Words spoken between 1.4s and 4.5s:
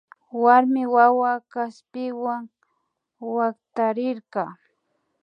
kaspiwa waktarirka